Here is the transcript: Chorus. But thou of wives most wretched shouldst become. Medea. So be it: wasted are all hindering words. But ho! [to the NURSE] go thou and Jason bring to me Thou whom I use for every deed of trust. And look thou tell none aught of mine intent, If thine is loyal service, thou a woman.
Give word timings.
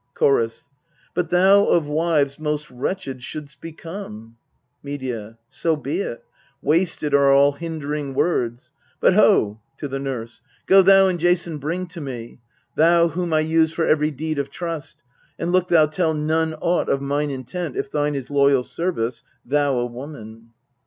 Chorus. 0.15 0.67
But 1.13 1.29
thou 1.29 1.65
of 1.65 1.85
wives 1.85 2.39
most 2.39 2.71
wretched 2.71 3.21
shouldst 3.21 3.61
become. 3.61 4.35
Medea. 4.81 5.37
So 5.47 5.75
be 5.75 5.99
it: 6.01 6.25
wasted 6.59 7.13
are 7.13 7.31
all 7.31 7.51
hindering 7.51 8.15
words. 8.15 8.71
But 8.99 9.13
ho! 9.13 9.61
[to 9.77 9.87
the 9.87 9.99
NURSE] 9.99 10.41
go 10.65 10.81
thou 10.81 11.07
and 11.07 11.19
Jason 11.19 11.59
bring 11.59 11.85
to 11.85 12.01
me 12.01 12.39
Thou 12.73 13.09
whom 13.09 13.31
I 13.31 13.41
use 13.41 13.73
for 13.73 13.85
every 13.85 14.09
deed 14.09 14.39
of 14.39 14.49
trust. 14.49 15.03
And 15.37 15.51
look 15.51 15.67
thou 15.67 15.85
tell 15.85 16.15
none 16.15 16.55
aught 16.55 16.89
of 16.89 16.99
mine 16.99 17.29
intent, 17.29 17.77
If 17.77 17.91
thine 17.91 18.15
is 18.15 18.31
loyal 18.31 18.63
service, 18.63 19.23
thou 19.45 19.75
a 19.77 19.85
woman. 19.85 20.49